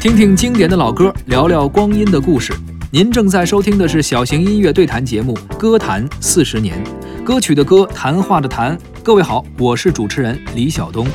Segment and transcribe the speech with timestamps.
[0.00, 2.52] 听听经典的老歌，聊聊光阴的故事。
[2.90, 6.76] 您正在收听的是小型音乐对谈节目《歌坛四十年》，
[7.24, 8.78] 歌曲的歌，谈话的谈。
[9.02, 11.06] 各位好，我是主持人李晓东。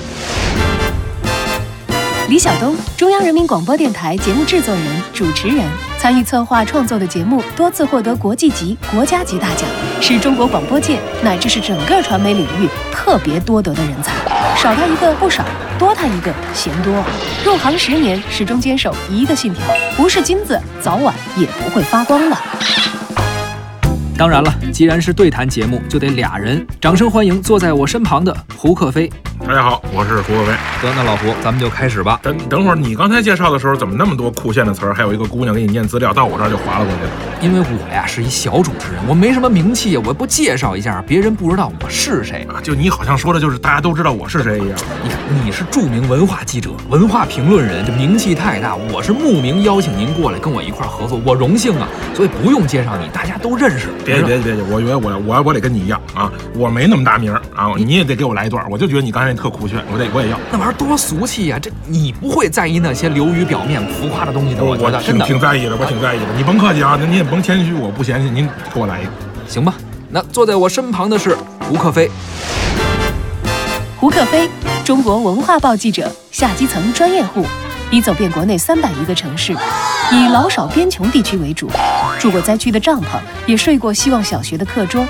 [2.29, 5.65] 李晓东，中央人民广播电台节目制作人、主持人，
[5.97, 9.67] 参与策划创作的节目多次获得国际级、国家级大奖，
[9.99, 14.13] 是中国广播界乃至是整个传媒领域特别多得的人才。
[14.55, 15.43] 少他一个不少，
[15.79, 17.03] 多他一个嫌多。
[17.43, 19.63] 入行十年，始终坚守一个信条：
[19.97, 22.37] 不是金子，早晚也不会发光的。
[24.15, 26.63] 当然了，既然是对谈节目，就得俩人。
[26.79, 29.11] 掌声欢迎坐在我身旁的胡克飞。
[29.49, 30.51] 大家好，我是胡可飞。
[30.79, 32.19] 得，那老胡，咱们就开始吧。
[32.21, 34.93] 等等会儿，你刚才介绍的时候，怎么那么多酷炫的词儿？
[34.93, 37.09] 还有一个姑娘给你念资料，到我这儿就划了过去了。
[37.41, 42.47] 因为我呀是一小主持人，我没什么名气，我不介绍一下，别人不知道我是谁。
[42.47, 44.77] 啊，就你好像说的就是大家都知道我是谁一样。
[45.03, 53.87] 你看，你是著名文化记者、文化评论人，这名气太大，我是慕名邀请您过来跟我一块儿合作，我荣幸啊，所以不用介绍你，大家都认识。
[54.05, 58.63] 别别别，我觉得我我我得跟你一样啊，我没那么大名儿啊，你也得给我来一段。
[58.69, 60.37] 我就觉得你刚才那特酷炫，我得我也要。
[60.51, 61.57] 那玩意儿多俗气呀！
[61.57, 65.25] 这你不会在意那些流于表面、浮夸的东西的，我觉得真挺的。
[65.25, 66.25] 挺在意的，我挺在意的。
[66.35, 68.29] 你甭客气啊，您也甭谦虚，我不嫌弃。
[68.29, 69.11] 您给我来一个。
[69.47, 69.73] 行吧，
[70.09, 72.11] 那坐在我身旁的是胡克飞。
[73.95, 74.49] 胡克飞，
[74.83, 77.45] 中国文化报记者，下基层专业户，
[77.91, 79.53] 已走遍国内三百余个城市，
[80.11, 81.71] 以老少边穷地区为主，
[82.19, 83.05] 住过灾区的帐篷，
[83.45, 85.05] 也睡过希望小学的课桌，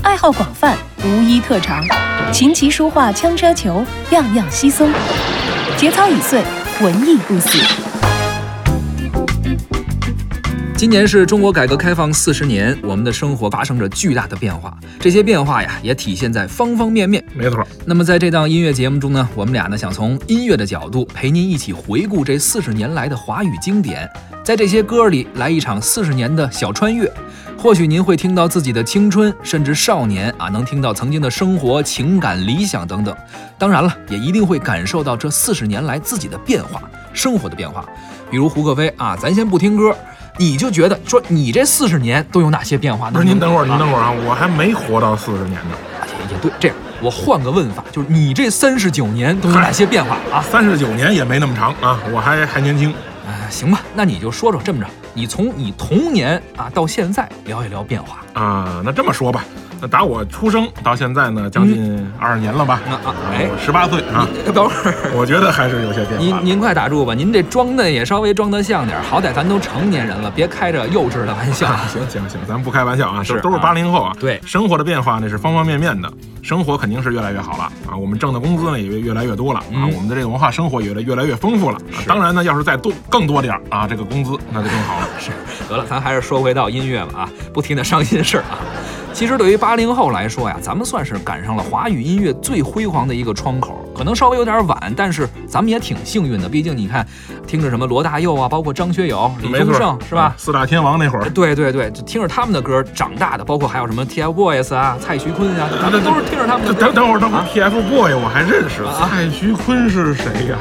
[0.00, 1.84] 爱好广泛，无一特长，
[2.32, 4.90] 琴棋书画枪车球，样样稀松，
[5.78, 6.42] 节操已碎，
[6.82, 7.58] 文艺不死。
[10.76, 17.24] 今年是中国改革开放四十年，我们的生活发生着巨大的变化，这些变化呀，也体现在方方面面。
[17.34, 24.06] 没错，那么在这档音乐节目中呢，我们俩呢想从音乐的角度陪您一起回顾这四十年来的华语经典，
[24.44, 27.10] 在这些歌里来一场四十年的小穿越。
[27.58, 33.16] 或许您会听到自己的青春，甚至少年啊，能听到曾经的生活、情感、理想等等。
[33.58, 36.80] 当然了，也一定会感受到这四十年来自己的变化，
[37.12, 37.84] 生活的变化。
[38.30, 39.96] 比如胡可飞啊，咱先不听歌，
[40.38, 43.10] 你就觉得说你这四十年都有哪些变化？
[43.10, 45.76] 不是您等会儿，您啊等会儿啊，我还没活到四十年呢。
[46.28, 50.40] 也也对，这样我换个问法，就是你这三十九年都有哪些变化啊？
[50.42, 52.92] 三十九年也没那么长啊，我还还年轻。
[53.26, 58.18] 啊，行吧，那你就说说这么着，你从你童年啊到现在聊一聊变化。
[58.34, 59.42] 啊，那这么说吧，
[59.80, 62.82] 那打我出生到现在呢，将近二十年了吧？
[62.86, 66.18] 那啊，哎，十八岁啊，等会儿，我觉得还是有些变化。
[66.18, 71.66] 您您快打住吧，您这装的也稍微装得像点儿，好歹咱都成年人了，别开着幼稚的玩笑。
[71.72, 74.14] 啊，行行行，咱不开玩笑啊，是都都是啊八零后啊。
[74.20, 76.12] 对生活的变化那是方方面面的，
[76.46, 81.76] 生活肯定是越来越好了啊，我们挣的工资呢也越越来越多了啊，嗯我们的这个文化生活也越来越来越丰富了。
[81.76, 85.08] 啊当然呢，要是再多更多点儿啊，这个工资那就更好了。
[85.18, 85.32] 是，
[85.68, 88.62] 得了，咱还是说回到音乐吧啊，不提那伤心事儿啊。
[89.12, 96.46] 其实对于八零后来说呀，咱们算是赶上了华语音乐最辉煌的一个窗口，可能稍微有点晚，但是咱们也挺幸运的。
[96.48, 97.06] 毕竟你看，
[97.46, 100.34] 听着什么罗大佑啊，包括张学友、李宗盛，是吧啊？
[100.36, 106.80] 四大天王那会儿，对对对，就听着他们的歌长大的，包括还有什么 TFBOYS 啊、蔡徐坤啊，咱们都是听着他们的歌。
[106.80, 110.58] 等等会儿，等会儿啊，TFBOYS 我还认识，啊蔡徐坤是谁呀？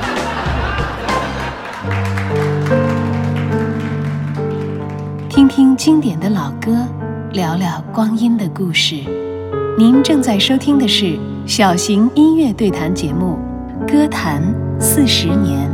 [5.29, 6.87] 听听经典的老歌，
[7.33, 9.24] 聊聊光阴的故事。
[9.77, 13.37] 您正在收听的是小型音乐对谈节目
[13.91, 14.41] 《歌坛
[14.79, 15.69] 四十年》。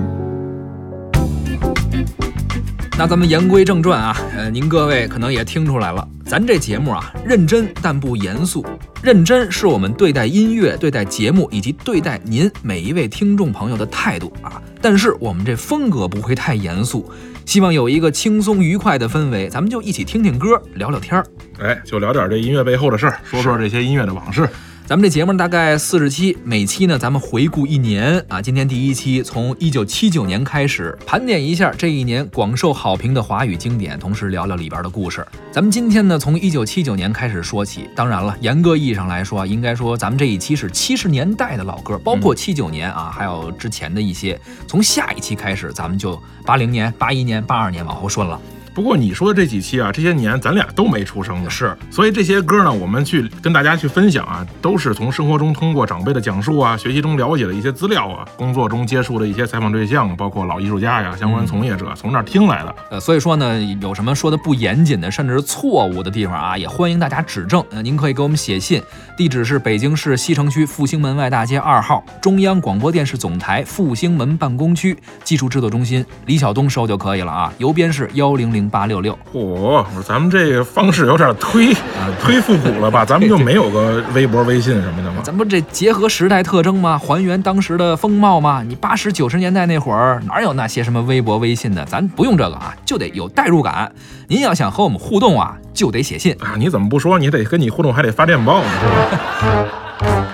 [3.02, 8.64] 那咱们言归正传啊，呃，您各位可能也听出来了，咱这节目啊，认真但不严肃。
[9.02, 14.62] 认真是我们对待音乐、对待节目以及对待您每一位听众朋友的态度啊。
[14.80, 17.12] 但是我们这风格不会太严肃，
[17.44, 21.26] 希望有一个轻松愉快的氛围，咱们就一起听听歌，聊聊天儿。
[21.60, 24.48] 哎，就聊点这音乐背后的事儿，说说这些音乐的往事。
[24.92, 28.42] 咱们这节目大概四十期，每期呢咱们回顾一年啊。
[28.42, 35.26] 今天第一期从一九七九年开始，盘点一下这一年广受好评的华语经典，同时聊聊里边的故事。
[35.50, 44.38] 咱们今天呢从一九七九年开始说起，当然了，严格意义上来说，应该说咱们这一期是七十年代的老歌，包括七九年啊，还有之前的一些。
[44.68, 48.38] 从下一期开始，咱们就八零年、八一年、八二年往后顺了。
[48.74, 62.76] 不过你说的这几期啊，这些年咱俩都没出生呢，是，所以这些歌呢，我们去跟大家去分享啊，都是从生活中通过长辈的讲述啊，学习中了解的一些资料啊，工作中接触的一些采访对象，包括老艺术家呀、相关从业者，从那儿听来的。
[62.92, 67.62] 呃，所以说呢，有什么说的不严谨的，甚至是错误的地方啊，也欢迎大家指正。
[67.72, 68.82] 呃，您可以给我们写信，
[69.18, 77.54] 地址是北京市西城区复兴门外大街二号中央广播电视总台复兴门办公区技术制作中心李晓东收就可以了啊。
[77.58, 79.18] 邮编是幺零零八六六。
[79.34, 83.04] 嚯，我说咱们这个方式有点推、啊、推 复古了吧？
[83.06, 85.22] 咱们就没有个微博、微信什么的吗？
[85.26, 86.98] 咱不这结合时代特征吗？
[86.98, 88.64] 还原当时的风貌吗？
[88.66, 91.84] 你八十九十年代那会儿哪有那些什么微博、微信的？
[91.86, 93.92] 咱不用这个啊，就得有代入感。
[94.28, 96.56] 您要想和我们互动啊，就得写信啊！
[96.58, 97.20] 你怎么不说？
[97.20, 100.31] 你得跟你互动，还得发电报呢，是吧？